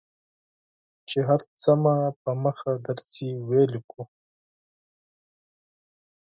[1.09, 4.01] چې هر څه مو په مخه درځي ولیکو.